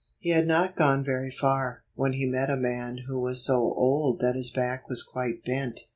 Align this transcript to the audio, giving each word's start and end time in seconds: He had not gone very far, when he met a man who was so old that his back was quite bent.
He 0.17 0.31
had 0.31 0.47
not 0.47 0.75
gone 0.75 1.03
very 1.03 1.29
far, 1.29 1.83
when 1.93 2.13
he 2.13 2.25
met 2.25 2.49
a 2.49 2.57
man 2.57 3.01
who 3.05 3.19
was 3.19 3.45
so 3.45 3.57
old 3.75 4.17
that 4.19 4.33
his 4.33 4.49
back 4.49 4.89
was 4.89 5.03
quite 5.03 5.45
bent. 5.45 5.81